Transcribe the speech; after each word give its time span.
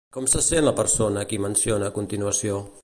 Com 0.15 0.27
se 0.31 0.39
sent 0.45 0.65
la 0.67 0.73
persona 0.79 1.21
a 1.25 1.29
qui 1.33 1.41
menciona 1.45 1.91
a 1.93 1.97
continuació? 2.01 2.63